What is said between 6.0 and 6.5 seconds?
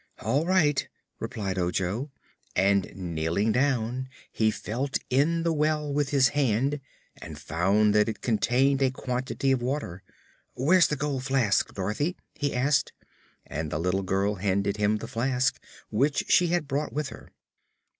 his